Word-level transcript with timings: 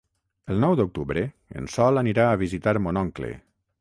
El 0.53 0.61
nou 0.61 0.77
d'octubre 0.79 1.23
en 1.61 1.69
Sol 1.75 2.03
anirà 2.05 2.25
a 2.31 2.41
visitar 2.45 2.75
mon 2.87 3.03
oncle. 3.07 3.31